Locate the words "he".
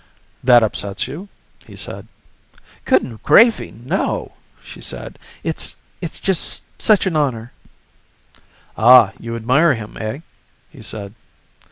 1.67-1.75, 10.71-10.81